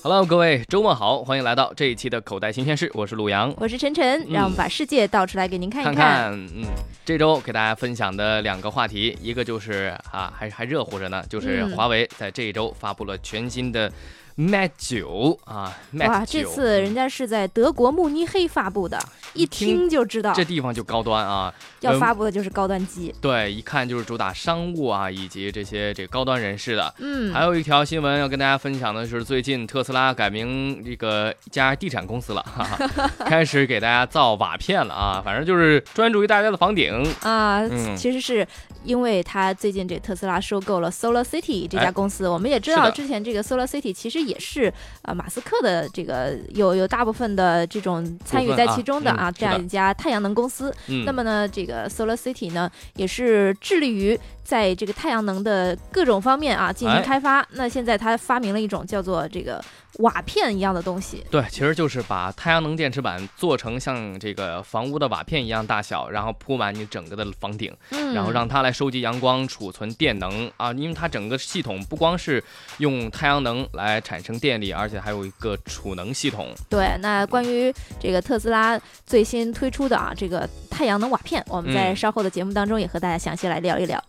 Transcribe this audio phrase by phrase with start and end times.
[0.00, 5.82] Hello，各位，周末好，欢迎来到这一期的口袋新鲜事，我是陆阳，我是晨晨，让我们把世界倒出来给您看。
[5.82, 6.32] 看看。
[6.32, 6.64] 嗯，
[7.04, 11.76] 这周给大家分享的两个话题，一个就是啊，还还热乎着呢，就是嗯。
[11.76, 13.92] 华为在这一周发布了全新的
[14.38, 18.96] Mate 九啊哇，，Mate 这，次人家是在德国慕尼黑发布的，
[19.34, 23.12] 一听就知道这地方就高端啊，要发布的就是高端机。
[23.20, 26.94] 对，一看就是主打商务啊，以及这些这个高端人士的。
[26.98, 37.04] 嗯，还有一条新闻要跟大家分享的是，最近特斯拉改名这个一家地产公司了，哈哈， 开始给大家造瓦片了啊，反正就是专注于大家的房顶。
[37.22, 38.46] 啊，嗯其实是
[38.84, 50.74] 因为他最近这特斯拉收购了 Solar City 这哎家公司，我们也知道之前这个 Solar City 其实也是啊、马斯克的这个有有大部分的这种参与在其中的啊，这样一家太阳能公司。
[50.88, 54.18] 嗯，那么呢，这个 Solar City 呢，也是致力于
[54.48, 57.46] 在这个太阳能的各种方面啊进行哎开发。
[57.50, 59.62] 那现在它发明了一种叫做这个
[59.98, 61.22] 瓦片一样的东西。
[61.30, 72.42] 对，其实就是把太阳能电池板做成像这个房屋的瓦片一样大小，然后铺满你整个的房顶，嗯，然后让它来收集阳光、储存电能啊，因为它整个系统不光是
[72.78, 76.54] 用太阳能来产生电力，而且还有一个储能系统。
[76.70, 76.88] 对。
[77.00, 84.02] 那关于这个特斯拉最新推出的啊这个太阳能瓦片，我们在嗯稍后的节目当中也和大家详细来聊一聊。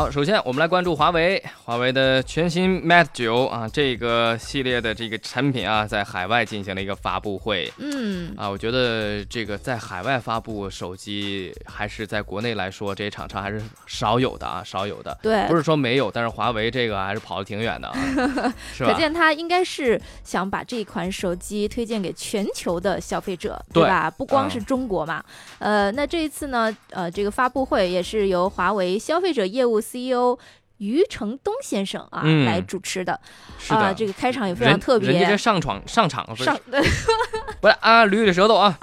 [0.00, 8.48] 好，首先我们来关注华为，华为的全新 Mate 九啊，这个系列的这个产品啊，在海外进行了一个发布会嗯，啊。
[8.48, 15.18] 我觉得这个在海外发布手机，还是在国内来说，这些厂商还是少有的啊，少有的。
[15.20, 15.54] 对不。
[15.54, 17.94] 是说没有，但是华为这个还是跑得挺远的啊，
[18.72, 18.90] 是吧？
[18.90, 24.10] 可见他应该是想把这款手机推荐给全球的消费者，对吧？
[24.10, 25.22] 不光嗯是中国嘛。
[25.58, 30.38] 呃，那这一次呢，呃，这个发布会也是由华为消费者业务 CEO
[30.78, 33.20] 余承东先生啊、嗯来主持的。
[33.58, 35.10] 是的，啊，这个开场也非常特别。
[35.10, 36.58] 人家这上场上场不是上，
[37.60, 38.78] 不是啊，捋捋舌头啊，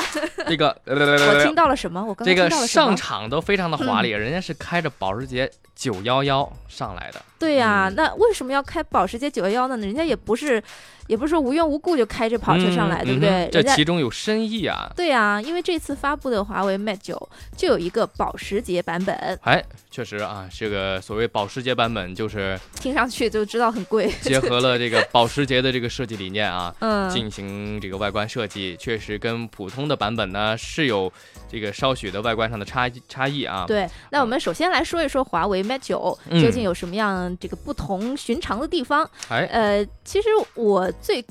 [0.48, 2.00] 这个我听到了什么？
[2.00, 2.96] 我刚刚这个听到了什么上？
[2.96, 7.22] 场都非常的华丽，人家是开着保时捷九幺幺上来的。
[7.40, 9.78] 对呀、嗯那为什么要开保时捷九幺幺呢？
[9.78, 10.62] 人家也不是，
[11.08, 13.46] 也不是说无缘无故就开着跑车上来，嗯对不对？
[13.46, 14.92] 嗯这其中有深意啊！
[14.96, 24.12] 对啊、因为这次发布的华为 Mate 九就有一个保时捷版本，哎，确实啊，这个所谓保时捷版本，就是听上去就知道很贵。
[24.22, 31.12] 结合了这个保时捷的这个设计理念啊， 嗯，进行这个外观设计，确实跟普通的版本呢是有
[31.50, 33.66] 这个稍许的外观上的差异差异啊。
[33.68, 39.10] 对，那我们首先来说一说华为 Mate 九嗯究竟有什么样这个不同寻常的地方。
[39.30, 41.24] 哎，呃，其实我最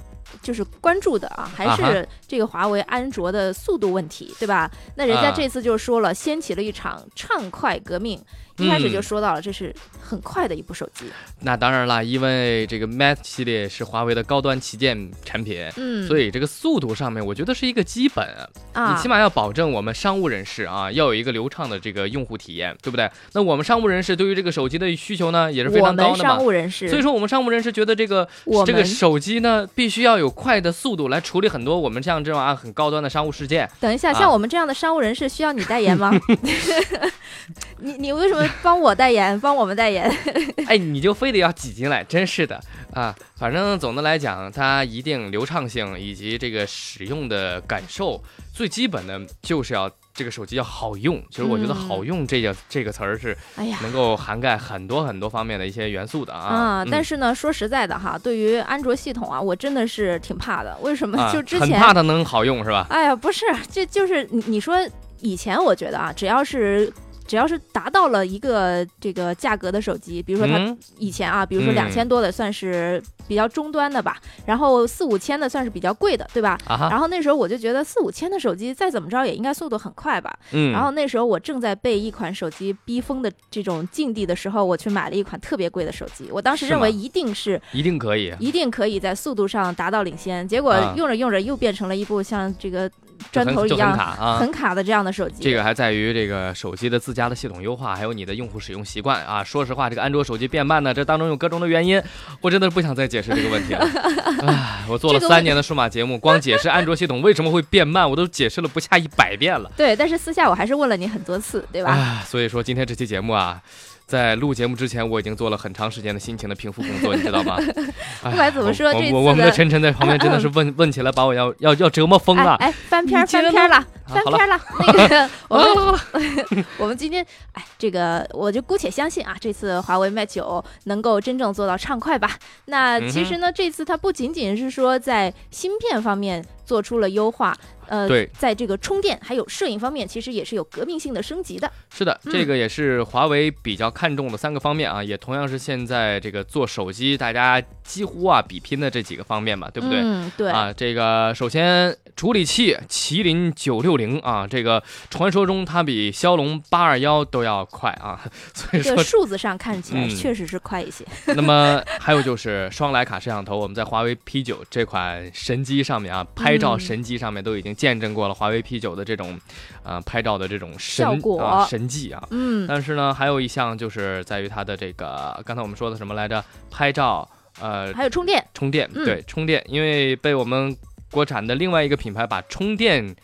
[0.42, 4.70] 就是关注的啊，还是这个华为安卓的速度问题，对吧？
[4.96, 8.20] 那人家啊这次就说了，掀起了一场畅快革命。
[8.58, 11.06] 一开始就嗯说到了，这是很快的一部手机。
[11.40, 15.70] 那当然了，因为这个 Mate 系列是华为的高端旗舰产品。
[15.76, 18.26] 嗯，所以这个速度上面，我觉得是一个基本，
[18.72, 23.10] 啊，你起码要保证我们商务人士啊，要有一个流畅的这个用户体验，对不对？
[23.32, 26.44] 那我们商务人士对于这个手机的需求呢，也是非常高的嘛商。
[26.44, 28.28] 务人士，所以说，我们商务人士觉得这个
[28.64, 33.68] 这个手机呢，必须要有快的速度来处理很多我们像这种啊很高端的商务事件。
[33.80, 36.12] 等一下，啊像我们这样的商务人士需要你代言吗？
[37.78, 40.10] 你你为什么 帮我代言，帮我们代言？
[40.66, 42.60] 哎，你就非得要挤进来，真是的
[42.92, 43.14] 啊！
[43.36, 51.22] 反正总的来讲，它一定流畅性以及这个使用的感受，最基本的就是要这个手机要好用。
[51.30, 53.78] 其实我觉得“嗯好用”这个、这个词儿是哎呀。
[53.82, 56.40] 能够涵盖很多很多方面的一些元素的啊。
[56.46, 60.76] 啊，但是是呢，说实在的哈，对于安卓系统啊，我真的是挺怕的。
[60.80, 61.16] 为什么？
[61.18, 62.86] 啊， 就之前，很怕它能好用是吧？
[62.90, 64.76] 哎呀，不是，这就是你你说
[65.20, 66.92] 以前我觉得啊，只要是
[67.26, 76.58] 只要是达到了一个这个价格的手机，比如说它嗯以前啊，比如说嗯两千多的算是比较中端的吧，然后四五千的算是比较贵的，对吧？
[76.66, 80.36] 啊，然后那时候我就觉得四五千的手机再怎么着也应该速度很快吧。
[80.52, 86.28] 嗯，然后那时候我正在被一款手机逼疯的这种境地的时候，我去买了一款特别贵的手机。
[86.30, 88.32] 我当时认为一定是一定可以。
[88.38, 92.90] 一定可以在速度上达到领先，结果啊用着用着又变成了一部像这个
[93.32, 94.38] 砖头一样卡啊。
[94.38, 95.42] 很卡的这样的手机。
[95.42, 99.42] 这个还在于这个手机的自家的系统优化，还有你的用户使用习惯啊。
[99.42, 102.02] 说实话，这个安卓手机变慢呢，这当中有各种的原因，
[102.40, 103.86] 我真的不想再解释这个问题了。
[104.46, 109.70] 唉，我做了三年的数码节目，光解释安卓系统为什么会变慢，我都解释了不下一百遍了。
[109.76, 111.90] 对，但是私下我还是问了你很多次，对吧？
[111.92, 113.60] 唉，所以说今天这期节目啊。
[114.06, 117.56] 在录节目之前，我已经做了很长时间的心情的平复工作，你知道吗？
[118.22, 122.54] 不不管怎么说这我我我们的的晨晨在旁边真的是问问起来，把我要要要折磨疯了。
[122.56, 124.60] 哎哎，翻篇翻篇了翻篇了。
[124.78, 132.38] 那个 我们 我们今天，哎，这个我就姑且相信啊，这次华为 Mate 九能够真正做到畅快吧。
[132.66, 137.56] 那其实呢，这次它不仅仅是说在芯片方面做出了优化。
[137.88, 141.70] 呃，对，在这个充电还有摄影方面，其实也是有革命性的升级的。
[141.94, 150.00] 是的，这个也是华为比较看重的三个方面啊，也同样是现在这个做手机大家几乎啊比拼的这几个方面嘛，对不对？
[150.02, 150.50] 嗯，对。
[150.50, 158.20] 啊，这个首先处理器麒麟九六零啊，这个传说中它比骁龙八二幺都要快啊，
[158.52, 161.04] 所以说数字上看起来确实是快一些。
[161.36, 167.76] 那么还有就是双徕卡摄像头，我们在华为 P 九这款神机上面啊，拍照神机上面都已经。
[167.76, 169.38] 见证过了华为 P 九的这种，
[169.82, 176.42] 呃，拍照的这种效果啊，神迹啊，嗯，但是呢，还有一项就是在于它的这个，刚才我们说的什么来着？
[176.70, 177.28] 拍照，
[177.60, 180.74] 呃，还有充电，充电，对，充电，因为被我们
[181.10, 183.14] 国产的另外一个品牌把充电。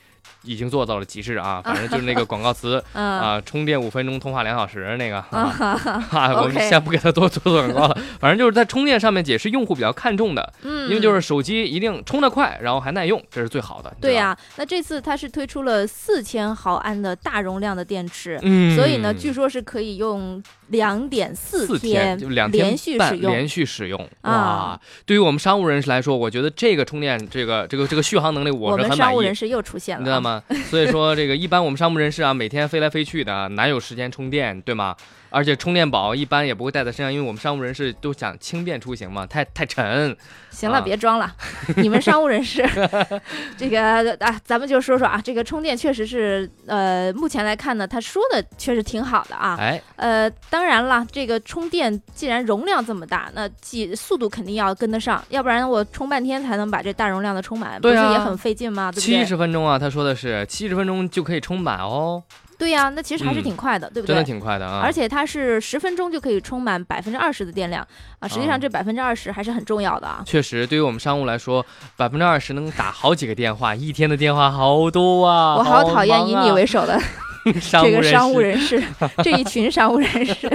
[0.43, 1.61] 已经做到了极致啊！
[1.65, 7.99] 反正就是那个广告词 啊，充电五分钟，通话两小时那个 啊，我们先不给他多做做广告了。
[8.19, 13.95] 反正就是在充电上面也是用户比较看重的，嗯，因为就是手机一定充得快，然后还耐用，这是最好的。
[14.01, 24.81] 对呀，那这次它是推出了四千毫安的大容量的电池，嗯，所以呢，据说是可以用两点四天，就两天连续使用，连续使用啊。
[25.05, 29.01] 对于我们商务人士来说，我觉得这个充电，这个这个这个续航能力，我是很满意。
[29.01, 30.32] 商务人士又出现了，你知道吗？
[30.71, 34.95] 所以说，这个一般我们商务人士啊，每天飞来飞去的，哪有时间充电，对吗？
[35.35, 40.15] 而且充电宝一般也不会带在身上，因为我们商务人士都想轻便出行嘛，太太沉。
[40.51, 41.35] 行了，别装了，
[41.77, 42.63] 你们商务人士，
[43.57, 49.57] 这个啊，咱们就说说啊，这个充电确实是，呃，目前来看呢，他说的确实挺好的啊。
[49.59, 58.93] 哎，呃，当然了，这个充电既然容量这么大，那既速度肯定要跟得上，要不然我充半天才能把这大容量的充满，不是也很费劲吗？
[58.93, 62.23] 七十分钟啊，他说的是七十分钟就可以充满哦。
[62.59, 64.15] 对呀，那其实还是挺快的，对不对？
[64.15, 64.81] 真的挺快的啊！
[64.85, 67.85] 而且它是十分钟就可以充满百分之二十的电量
[68.21, 68.29] 啊！
[68.29, 70.23] 实际上这百分之二十还是很重要的啊！
[70.25, 71.65] 确实，对于我们商务来说，
[71.97, 75.57] 百分之二十能打好几个电话，一天的电话好多啊！
[75.57, 76.97] 我好讨厌以你为首的
[77.83, 78.81] 这个商务人士，
[79.25, 80.49] 这一群商务人士。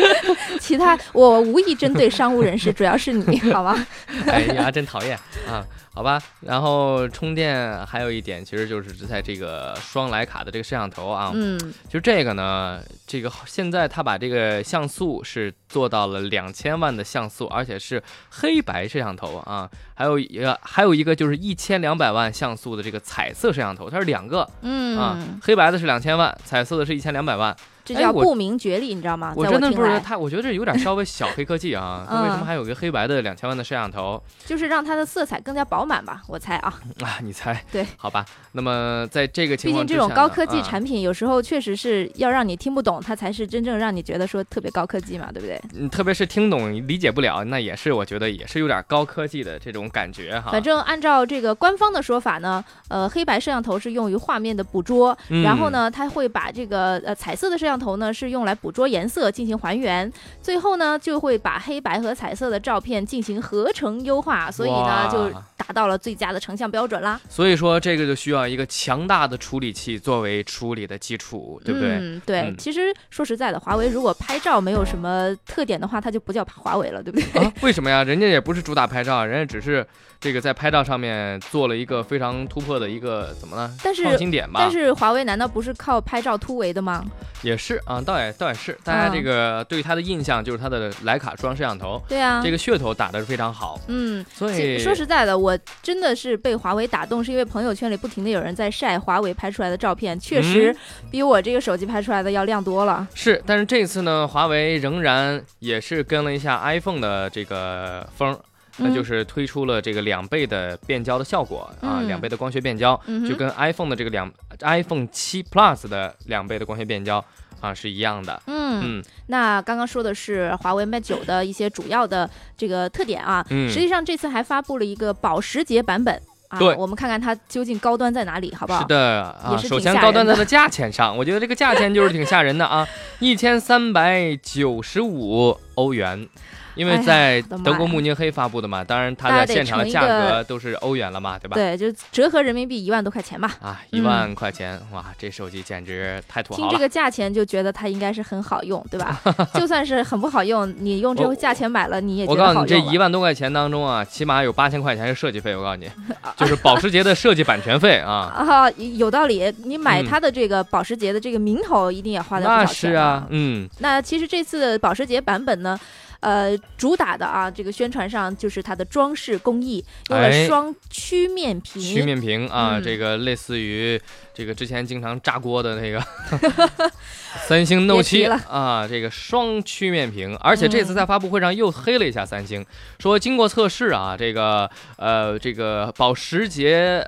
[0.60, 3.86] 其他我无意针对商务人士，主要是你好吗？
[4.26, 5.18] 哎呀，真讨厌
[5.48, 5.64] 啊！
[5.96, 11.58] 好吧，然后充电还有一点，其实就是在这个双徕卡的这个摄像头啊，嗯，
[11.88, 24.98] 就这个呢，这个现在它把这个像素是做到了两千万的像素，而且是黑白摄像头啊，还有一个还有一个就是一千两百万像素的这个彩色摄像头，它是两个，嗯。
[24.98, 27.56] 啊，黑白的是两千万，彩色的是一千两百万。
[27.86, 29.32] 这叫不明觉厉，你知道吗？
[29.36, 32.04] 我真的不知道他，我觉得这有点稍微小黑科技啊。
[32.10, 34.20] 他为什么还有个黑白的两千万的摄像头？
[34.44, 36.74] 就是让它的色彩更加饱满吧，我猜啊。
[37.00, 37.64] 啊，你猜？
[37.70, 38.26] 对，好吧。
[38.52, 45.60] 那么在这个情况，毕竟这种高科技产品有时候确实是要让你听不懂，它才是真正让你觉得说特别高科技嘛，对不对？
[45.74, 50.50] 嗯，特别是听懂理解不了，那也是我觉得也是有点高科技的这种感觉哈。
[50.50, 58.56] 反正按照这个官方的说法呢，呃，黑白摄像头是用于画面的捕捉，然后呢，它会把这个呃彩色的摄像头呢是用来。
[58.56, 67.20] 捕捉颜色进行还原，最后呢就会把黑白和彩色的照片进行合成优化，所以呢就达到了最佳的成像标准啦。
[67.28, 71.90] 所以说这个就需要一个强大的处理器作为处理的基础，对不对？
[72.00, 72.54] 嗯，对。
[72.58, 77.44] 其实说实在的，华为如果拍照没有什么特点的话，它就不叫华为了，对不对？
[77.44, 77.52] 啊？
[77.60, 78.02] 为什么呀？
[78.02, 79.86] 人家也不是主打拍照，人家只是。
[80.18, 83.70] 这个在拍照上面做了一个非常突破的一个怎么呢？
[83.94, 84.58] 创新点吧。
[84.60, 87.04] 但是华为难道不是靠拍照突围的吗？
[87.42, 88.78] 也是啊，倒也倒也是。
[88.84, 92.00] 大家这个对它的印象就是它的徕卡双摄像头。
[92.08, 93.80] 对啊，这个噱头打的是非常好。
[93.88, 100.74] 嗯，所以说实在的，我真的是被华为打动，是因为朋友圈里不停的有人在晒华为拍出来的照片，确实
[101.10, 103.06] 比我这个手机拍出来的要亮多了。
[103.14, 108.38] 是，但是这次呢，华为仍然也是跟了一下 iPhone 的这个风。
[108.78, 114.30] 那就是推出了这个两倍的变焦的效果啊，两倍的光学变焦，就跟 iPhone 的这个两
[114.60, 117.24] iPhone 七 Plus 的两倍的光学变焦
[117.60, 118.42] 啊是一样的。
[118.46, 126.20] 嗯嗯，那刚刚说的是华为 Mate 九的一些主要的这个特点啊，实际上这次还发布了一个保时捷版本。
[126.60, 128.80] 对，我们看看它究竟高端在哪里，好不好？
[128.80, 132.86] 是的啊，首先高端在它的价钱上，我觉得这个价钱就是挺吓人的啊，
[133.18, 136.28] 一千三百九十五欧元。
[136.76, 141.54] 因为在德国慕尼黑发布的嘛，当然它的现场的价格都是欧元了嘛，对吧？
[141.54, 143.50] 对，就折合人民币一万多块钱吧。
[143.60, 146.68] 啊，一万块钱，哇，这手机简直太土豪了。
[146.68, 149.20] 听这个价钱就觉得它应该是很好用，对吧？
[149.54, 155.56] 就算是很不好用，你用这个价钱买了，你也我告诉你，这一万多块钱当中啊，起码有八千块钱是设计费。
[155.56, 155.90] 我告诉你，
[156.36, 158.30] 就是保时捷的设计版权费啊。
[158.36, 159.52] 啊，有道理。
[159.64, 162.90] 你买它的这个保时捷的这个名头，一定也花了不少钱。
[162.92, 163.68] 那是啊，嗯。
[163.78, 165.78] 那其实这次保时捷版本呢？
[166.20, 171.80] 呃，主打的啊，这个宣传上就是它的装饰工艺，用了双曲面屏。
[171.82, 174.00] 曲面屏啊，这个类似于
[174.34, 176.02] 这个之前经常炸锅的那个
[177.46, 180.36] 三星 Note 七啊，这个双曲面屏。
[180.38, 182.64] 而且这次在发布会上又黑了一下三星，
[182.98, 187.06] 说经过测试啊，这个呃，这个保时捷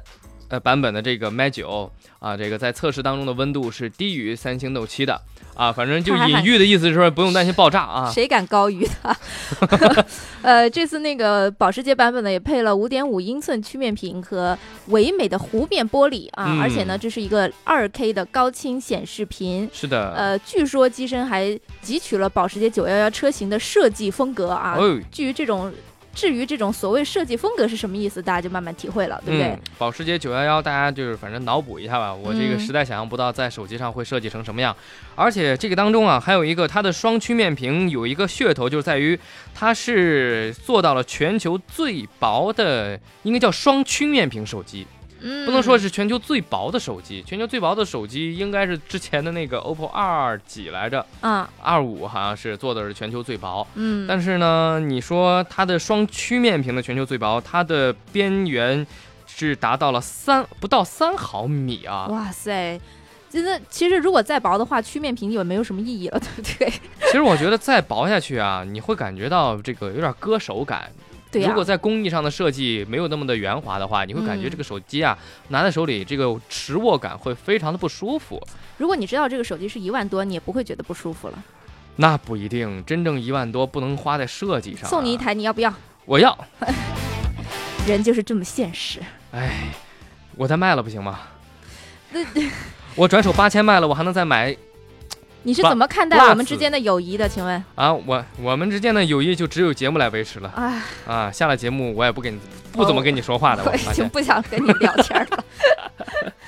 [0.49, 5.21] 呃版本的这个 Mag 九啊，这个在测试当中的温度是低于三星 Note 七的。
[5.59, 8.09] 啊，反正就 隐喻的意思是说不用担心爆炸啊。
[8.15, 9.15] 谁敢高于它？
[10.41, 19.69] 呃，这次那个保时捷版本呢，也配了五点五英寸曲面屏和唯美的弧面玻璃啊，而且呢，这是一个二 K 的高清显示屏。
[19.73, 20.15] 是的。
[20.15, 21.47] 呃，据说机身还
[21.85, 24.77] 汲取了保时捷911车型的设计风格啊。
[24.79, 25.01] 哦。
[25.11, 25.73] 基于这种。
[26.19, 29.57] 至于这种所谓设计风格是什么意思，大家就慢慢体会了，对不对？
[29.79, 32.13] 保时捷九幺幺大家就是反正脑补一下吧。
[32.13, 34.75] 我这个实在想象不到在手机上会设计成什么样。
[35.15, 39.17] 而且这个当中啊，还有一个它的双曲面屏有一个噱头，就在于
[39.55, 44.85] 它是做到了全球最薄的，应该叫双曲面屏手机。
[45.19, 51.05] 不能说是全球最薄的手机，全球最薄的手机应该是之前的那个 OPPO 二几来着？
[51.21, 53.67] 啊，二五好像是做的是全球最薄。
[53.75, 58.87] 嗯，但是呢，你说它的双曲面屏的全球最薄，它的边缘
[59.27, 62.07] 是达到了三不到三毫米啊！
[62.09, 62.81] 哇塞，
[63.29, 66.71] 真的，其实如果再薄的话，曲面屏也没有什么意义了，对不对？
[67.07, 70.91] 其实我觉得再薄下去啊，你会感觉到这个有点割手感。
[71.33, 75.17] 如果在工艺上的设计没有那么的圆滑的话，你会感觉这个手机啊
[75.49, 78.43] 拿在手里这个持握感会非常的不舒服。
[78.79, 81.45] 如果你知道这个手机是一万多，你也不会觉得不舒服了。
[81.97, 84.89] 那不一定，真正一万多不能花在设计上。
[84.89, 85.75] 送你一台，你要不要？
[86.05, 86.37] 我要。
[87.87, 89.01] 人就是这么现实。
[89.33, 89.73] 哎，
[90.37, 91.21] 我再卖了不行吗？
[92.11, 92.21] 那
[92.95, 94.57] 我转手八千卖了，我还能再买。
[95.45, 97.29] 你是怎么看待我们之间的友谊的？
[97.29, 100.49] 请问啊，我我们之间的友谊就只有节目来维持了。
[100.51, 102.39] 啊啊，下了节目我也不跟你
[102.73, 103.65] 不怎么跟你说话的。
[103.65, 105.45] 我已经不想跟你聊天了。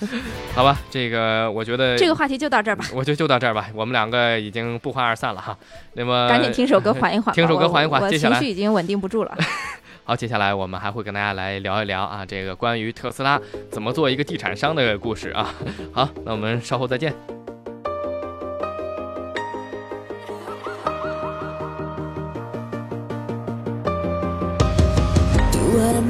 [0.54, 2.84] 好吧，这个我觉得这个话题就到这儿吧。
[2.92, 5.56] 我就就到这儿吧，我们两个已经不欢而散了哈。
[5.94, 8.08] 那么赶紧听首歌缓一缓， 听首歌缓一缓。
[8.10, 9.36] 接下来情绪已经稳定不住了。
[10.04, 15.54] 好，接下来我们还会跟大家来聊一聊啊，这个关于特斯拉怎么做一个地产商的故事啊。
[15.92, 17.39] 好，那我们稍后再见。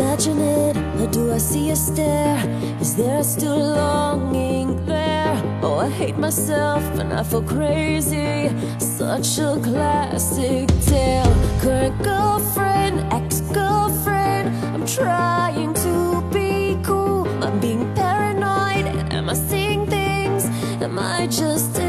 [0.01, 2.39] Imagine it, or do I see a stare?
[2.81, 5.35] Is there still longing there?
[5.63, 8.51] Oh, I hate myself and I feel crazy.
[8.79, 11.33] Such a classic tale.
[11.61, 14.49] Current girlfriend, ex girlfriend.
[14.75, 17.29] I'm trying to be cool.
[17.45, 18.87] I'm being paranoid.
[19.13, 20.47] Am I seeing things?
[20.81, 21.80] Am I just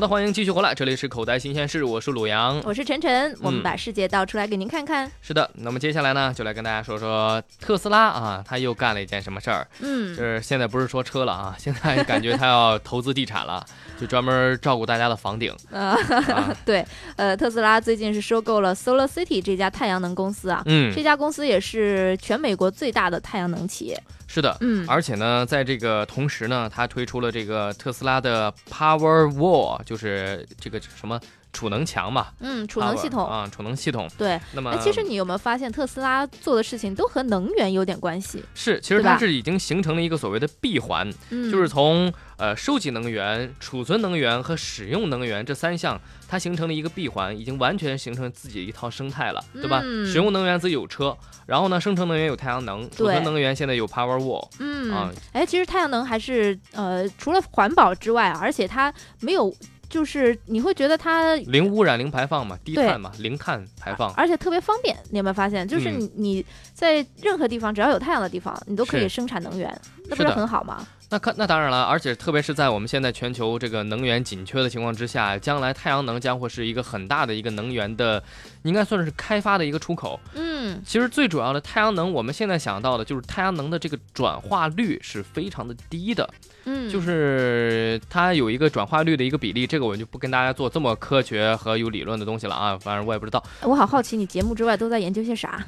[0.00, 5.12] 好的，欢迎继续回来，这里是口袋新鲜事，我是鲁阳，我是晨晨，我们嗯把世界倒出来给您看看。
[5.20, 9.68] 是的，那么接下来呢，就来跟大家说说特斯拉啊，他又干了一件什么事儿？
[9.80, 13.62] 嗯就，是现在不是说车了啊， 现在感觉他要投资地产了，
[14.00, 15.54] 就专门照顾大家的房顶。
[16.64, 16.82] 对，
[17.16, 20.62] 呃，特斯拉最近是收购了 Solar City 这家太阳能公司啊。
[20.64, 24.02] 嗯这，家公司也是全美国最大的太阳能企业。
[24.32, 24.56] 是的。
[24.60, 31.20] 嗯，而且呢，在这个同时呢，它推出了这个特斯拉的 Power Wall，就是这个什么
[31.52, 33.26] 储能墙嘛，嗯，储能系统。
[33.26, 34.08] 啊，储能系统。
[34.16, 38.44] 对，那么那其实你有没有发现特斯拉做的事情都和能源有点关系？
[38.54, 49.80] 是，其实它是已经形成了一个所谓的闭环，嗯，就是从呃收集能源、储存能源和使用能源这三项，它形成了一个闭环，已经完全形成自己一套生态了，对吧？
[49.82, 59.52] 嗯使用能源自己有车，然后呢，生成能源有太阳能，储对存能源现在有 Power Wall，嗯啊，哎，其实太阳能还是呃，除了环保之外，而且它没有，
[59.88, 61.34] 就是你会觉得它。
[61.34, 64.12] 零污染、零排放嘛，低碳嘛，零碳排放。
[64.14, 65.66] 而且特别方便，你有没有发现？
[65.66, 69.68] 就是嗯你你在任何地方，只要有太阳的地方，你都可以生产能源，
[70.08, 70.86] 那不是很好吗？
[71.12, 78.22] 那看那当然了，而且特别是在我们现在全球这个能源紧缺的情况之下，将来太阳能将会是一个很大的一个能源的，
[78.62, 80.20] 应该算是开发的一个出口。
[80.34, 86.30] 嗯，其实最主要的太阳能，我们现在想到的就是太阳能的这个转化率是非常的低的，
[86.64, 93.42] 嗯，就是它有一个转化率的一个比例，这个我就不跟大家做这么科学和有理论的东西了啊，反正我也不知道。
[93.62, 95.66] 我好好奇，你节目之外都在研究些啥？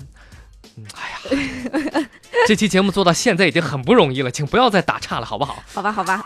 [2.47, 5.63] 这期节目做到现在已经很不容易了，请不要再打岔了，好不好？
[5.73, 6.23] 好吧，好吧，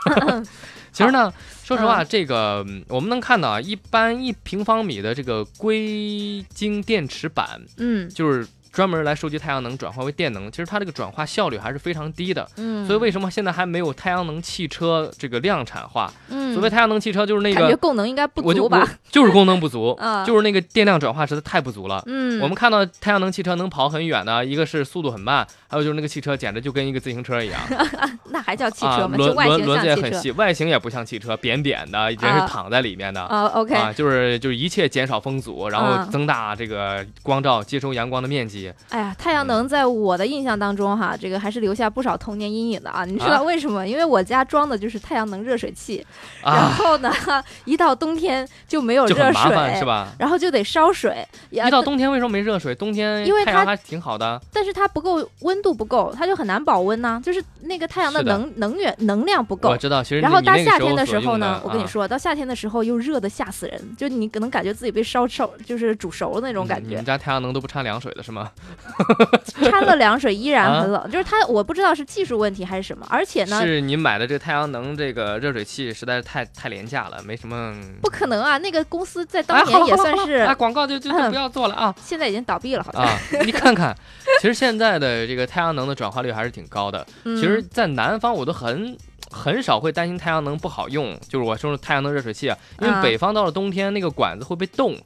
[0.93, 2.07] 其实呢，说实话，嗯。
[2.09, 8.09] 这个嗯我们能看到啊，一般一平方米的这个硅晶电池板，嗯。
[8.09, 12.47] 就是专门来收集太阳能转化为电能，其实它这个转化效率还是非常低的。
[12.59, 16.12] 嗯，所以为什么现在还没有太阳能汽车这个量产化？
[16.28, 18.87] 嗯，所谓太阳能汽车就是那感觉个，功能应该不足吧？
[19.11, 22.02] 就是功能不足， 啊，就是那个电量转化实在太不足了。
[22.04, 27.59] 嗯，我们看到太阳能汽车能跑很远的，一个是速度很慢，还有就是那个汽车简直就跟一个自行车一样
[28.28, 29.16] 那还叫汽啊，车吗？
[29.16, 33.23] 就轮轮轮子也很细，外形也不像汽车，扁扁的，人是啊躺在里面的。
[33.23, 38.66] 啊？OK，啊，就是就是一切减少风阻，然后啊增大这个光照接收阳光的面积。
[38.91, 43.05] 哎呀，太阳能在我的印象当中哈，这个还是留下不少童年阴影的啊。
[43.05, 43.87] 你知啊道为什么？
[43.87, 46.05] 因为我家装的就是太阳能热水器，
[46.43, 47.13] 然啊，后呢，
[47.65, 50.09] 一到冬天就没有热很麻烦，水，是吧？
[50.19, 51.27] 然后就得烧水。
[51.51, 52.75] 一到冬天为什么没热水？
[52.75, 54.41] 冬天因为它太阳还挺好的。
[54.53, 59.76] 但是它不够温度不够，它就很难保温呐、就是那个太阳的能能源能量不够我。
[59.76, 67.05] 知道，其实然后到你那个夏天的时候呢，我跟你啊说，到夏天的时候又热的吓死人，就你可能感觉自己被烧烧，就是煮熟的那种感觉嗯你们。
[67.05, 68.50] 家太阳能都不掺凉水的是吗？
[69.71, 77.75] 掺了凉水依然啊很冷，就是它我不知道是技术问题还是什么，而且呢，是你买的这个太阳能这个热水器实在是太太廉价了，没什么。
[78.02, 78.58] 不可能啊！
[78.58, 83.02] 那个公司在哎当年也算是啊，广告就就就嗯不要做了啊现在已经倒闭了，好像。
[83.02, 83.19] 啊！
[83.45, 83.97] 你看看，
[84.40, 87.06] 其实现在的这个太阳能的转化率还是挺高的。
[87.25, 88.97] 嗯其实，在南方我都很
[89.30, 94.97] 很少会担心太阳能不好用，就是我说的太阳能热水器啊，因为啊北方到了冬天那个管子会被冻。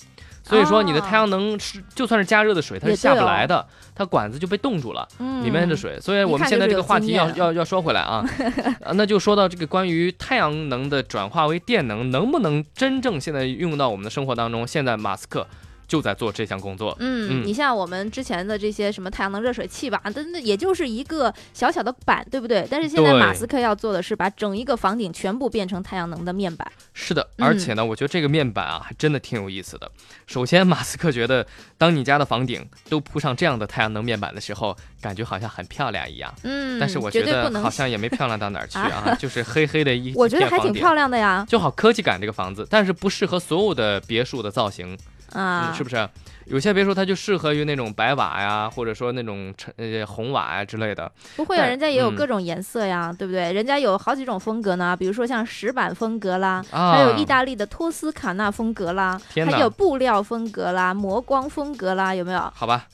[0.51, 5.99] 所以说，你的太阳能是就算是加热的水，它是下不哦来的，它管子就被冻住了，嗯里面的水。
[6.01, 8.23] 所以我们现在这个话题要要要说回来啊，
[8.85, 14.67] 啊那就说到这个关于太阳能的转化为电能，能不能真正现在运用到我们的生活当中？
[14.67, 15.47] 现在马斯克
[15.91, 16.97] 就在做这项工作。
[17.01, 22.65] 嗯，嗯你像我们之前的这些什么太阳能热水器吧，那那也就是一个小小的板，对不对？
[22.71, 26.71] 但是现在马斯克要做的是把整一个房顶全部变成太阳能的面板。
[26.95, 29.91] 是的，嗯而且呢，我觉得这个面板啊，还真的挺有意思的。
[30.29, 31.45] 首先，马斯克觉得，
[31.77, 36.33] 当你家的房顶都铺上这样的太阳能面板的时候，感觉好像很漂亮一样。
[36.45, 41.45] 嗯，但是我觉得绝对不能好像也没漂亮到哪儿去啊， 就是黑黑的一我觉得还挺漂亮的呀。
[41.49, 44.97] 就好科技感这个房子，但是不适合所有的别墅的造型，
[45.33, 46.09] 啊，嗯，是不是？
[46.47, 51.11] 有些别墅它就适合于那种白瓦呀，或者说那种橙呃红瓦呀之类的。
[51.37, 53.53] 不会啊，人家也有嗯各种颜色呀，对不对？
[53.53, 62.53] 人家有好几种风格呢，比如说像石板风格啦，啊，还有意大利的托斯卡纳风格啦，还有布料风格啦、磨光风格啦，有没有？
[62.53, 62.89] 好吧，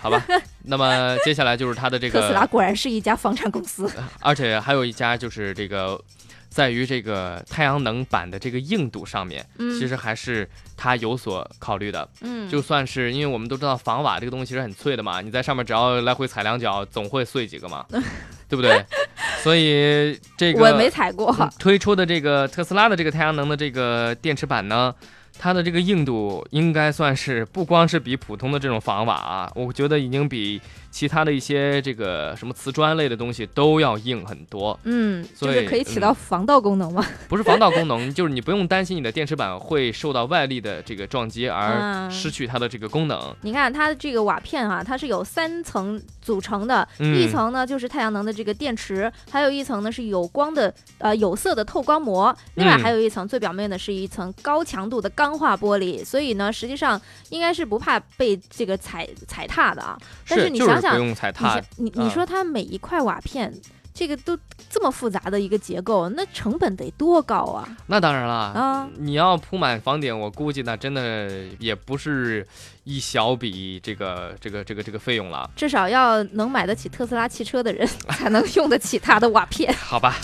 [0.00, 0.20] 好吧。
[0.70, 3.88] 那么接下来就是它的这个特斯拉，果然是一家房产公司。
[4.20, 5.98] 而且还有一家就是这个，
[6.48, 12.08] 在于这个太阳能板的这个硬度上面，嗯，其实还是它有所考虑的。
[12.22, 17.84] 嗯，就算是因为我们都知道防瓦这个东西其实很脆的嘛，你在上面只要来回踩两脚，总会碎几个嘛，
[18.48, 18.84] 对不对？
[19.42, 21.34] 所以这个我没踩过。
[21.38, 24.94] 嗯推出的这个特斯拉的这个太阳能的这个电池板呢，
[25.38, 34.78] 它的这个硬度应该算是不光是比普通的这种防瓦啊，我觉得已经比其他的一些这个什么瓷砖类的东西都要硬很多。
[34.84, 37.04] 嗯，就所以是可以起嗯到防盗功能吗？
[37.28, 43.34] 不是防盗功能，就是你不用担心你的电池板会受到外力的这个撞击而嗯失去它的这个功能。
[43.42, 59.98] 你看它的这个瓦片啊，它是有三层组成的，嗯一层呢就是太阳能的这个电池，还有一层呢是有光的呃有色的透光膜，另外嗯还有一层最表面的是一层高强度的钢化玻璃，所以呢实际上应该是不怕被这个踩踩踏的啊。
[60.28, 63.52] 但是你想想不用踩踏想，你嗯你说它每一块瓦片。
[63.94, 64.38] 这个都
[64.70, 67.68] 这么复杂的一个结构，那成本得多高啊！
[67.88, 72.46] 那当然了啊你要铺满房顶，我估计那真的也不是
[72.88, 79.70] 一小笔这个这个这个这个费用了，至少要能买得起特斯拉汽车的人才能用得起它的瓦片。
[79.76, 80.16] 好吧？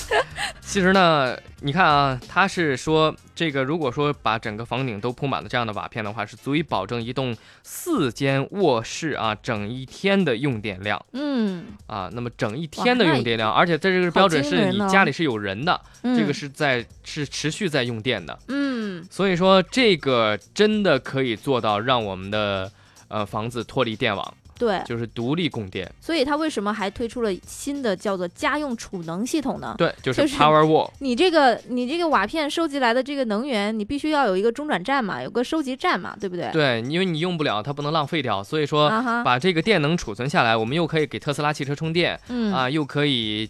[0.62, 12.08] 其实呢，你看啊，他是说这个，如果说把整个房顶都铺满了这样的瓦片的话，是足以保证一栋四间卧室啊整一天的用电量嗯，啊。
[12.12, 18.38] 那么整一天的用电量，而且在这个标准是你家里是有人的，嗯这个是在是持续在用电的。
[18.48, 18.63] 嗯，
[19.14, 22.68] 所以说，这个真的可以做到让我们的
[23.06, 25.88] 呃房子脱离电网，对，就是独立供电。
[26.00, 29.72] 所以它为什么还推出了新的叫做家用储能系统呢？
[29.78, 30.90] 对，就是 Power Wall。
[30.98, 36.50] 你这个你这个瓦片收集来的这个能源，你必须要有一个中转站嘛，有个收集站嘛，对不对？
[36.50, 38.90] 对，因为你用不了，它不能浪费掉，所以说
[39.24, 43.48] 把这个电能储存下来，我们又可以给特斯拉汽车充电嗯啊，又可以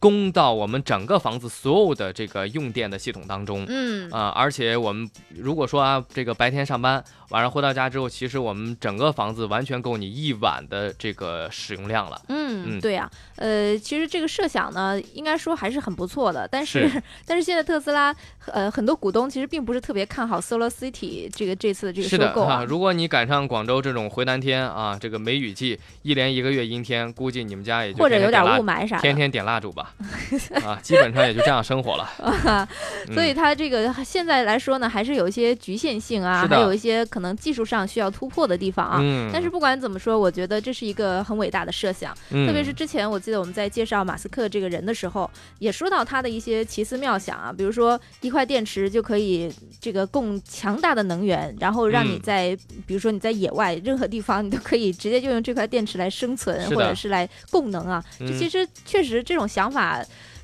[0.00, 3.64] 供到我们整个房子所有的这个用电的系统当中。
[3.68, 12.20] 嗯啊，而且我们如果说啊，这个白天上班，晚上回到家之后，其实我们整个房子完全够你一晚的这个使用量了。
[12.28, 16.90] 嗯，嗯对呀、呃，其实这个设想呢，应该说还是很不错的，但是
[17.26, 18.14] 但是现在特斯拉
[18.46, 22.64] 呃很多股东其实并不是特别看好 Solar City 这个这次的这个收购啊。
[22.64, 29.89] 如果你赶上广州这种回南天啊，这个梅雨季，一连一个月阴天，估计你们家也就或者有点雾霾啥的，天天点蜡烛吧，
[30.64, 32.08] 啊，基本上也就这样生活了。
[33.12, 38.98] 所以嗯它这个现在来说呢，还是有一些局限性啊，还有一些可能技术上需要突破的地方啊。
[39.00, 42.16] 嗯，但是不管怎么说，我觉得这是一个很伟大的设想。
[42.30, 58.02] 嗯特别是之前我记得我们在介绍马斯克这个人的时候，也说到他的一些奇思妙想啊，比如说一块电池就可以这个供强大的能源，然后让你嗯在、比如说你在野外任何地方，你都可以直接就用这块电池来生存或者是来供能啊。
[58.18, 59.79] 这嗯其实确实这种想法。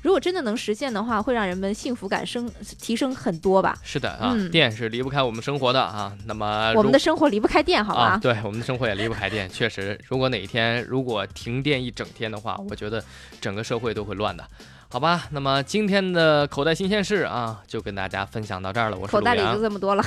[0.03, 3.75] 如果真的能实现的话，会让人们幸福感升提升很多吧。
[3.83, 6.13] 是的啊，嗯电是离不开我们生活的啊。
[6.25, 8.01] 那么我们的生活离不开电，好吧？
[8.01, 9.49] 啊，对，我们的生活也离不开电。
[9.49, 13.03] 确实，如果哪一天如果停电一整天的话，我觉得
[13.41, 14.47] 整个社会都会乱的。
[14.89, 18.97] 好吧，那么今天的口袋新鲜事啊，就跟大家分享到这儿了。
[18.97, 20.03] 我是口袋里就这么多了。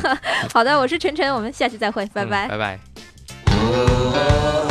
[0.52, 2.46] 好的，我是晨晨，我们下期再会，拜拜。
[2.46, 2.78] 嗯拜拜。
[3.62, 4.69] Oh